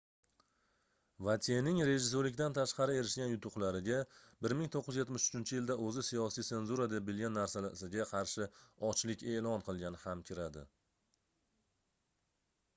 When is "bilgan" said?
7.11-7.37